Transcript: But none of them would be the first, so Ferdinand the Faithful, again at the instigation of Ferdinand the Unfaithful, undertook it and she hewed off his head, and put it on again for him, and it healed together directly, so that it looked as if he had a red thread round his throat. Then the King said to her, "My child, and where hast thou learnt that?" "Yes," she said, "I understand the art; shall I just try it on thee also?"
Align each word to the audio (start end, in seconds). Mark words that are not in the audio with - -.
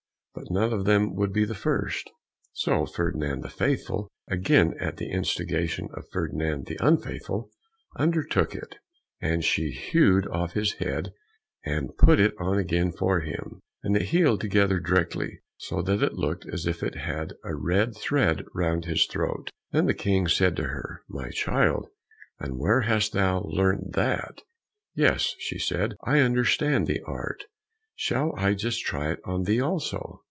But 0.33 0.49
none 0.49 0.71
of 0.71 0.85
them 0.85 1.13
would 1.15 1.33
be 1.33 1.43
the 1.43 1.53
first, 1.53 2.09
so 2.53 2.85
Ferdinand 2.85 3.41
the 3.41 3.49
Faithful, 3.49 4.07
again 4.29 4.73
at 4.79 4.95
the 4.95 5.09
instigation 5.11 5.89
of 5.93 6.07
Ferdinand 6.09 6.67
the 6.67 6.77
Unfaithful, 6.79 7.51
undertook 7.97 8.55
it 8.55 8.77
and 9.21 9.43
she 9.43 9.71
hewed 9.71 10.25
off 10.29 10.53
his 10.53 10.75
head, 10.75 11.11
and 11.65 11.95
put 11.97 12.17
it 12.17 12.33
on 12.39 12.57
again 12.57 12.93
for 12.93 13.19
him, 13.19 13.59
and 13.83 13.97
it 13.97 14.03
healed 14.03 14.39
together 14.39 14.79
directly, 14.79 15.41
so 15.57 15.81
that 15.81 16.01
it 16.01 16.13
looked 16.13 16.45
as 16.47 16.65
if 16.65 16.79
he 16.79 16.89
had 16.97 17.33
a 17.43 17.53
red 17.53 17.93
thread 17.97 18.45
round 18.55 18.85
his 18.85 19.05
throat. 19.07 19.49
Then 19.71 19.85
the 19.85 19.93
King 19.93 20.29
said 20.29 20.55
to 20.55 20.63
her, 20.67 21.01
"My 21.09 21.29
child, 21.29 21.87
and 22.39 22.57
where 22.57 22.81
hast 22.81 23.11
thou 23.11 23.41
learnt 23.41 23.93
that?" 23.95 24.39
"Yes," 24.95 25.35
she 25.39 25.59
said, 25.59 25.97
"I 26.05 26.21
understand 26.21 26.87
the 26.87 27.01
art; 27.01 27.43
shall 27.95 28.33
I 28.37 28.53
just 28.55 28.83
try 28.83 29.11
it 29.11 29.19
on 29.25 29.43
thee 29.43 29.61
also?" 29.61 30.19